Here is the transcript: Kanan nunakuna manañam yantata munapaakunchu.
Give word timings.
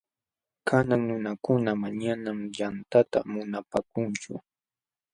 Kanan 0.67 1.01
nunakuna 1.07 1.71
manañam 1.81 2.37
yantata 2.59 3.19
munapaakunchu. 3.31 4.33